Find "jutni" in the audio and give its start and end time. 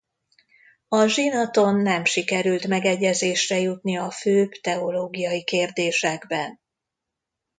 3.59-3.97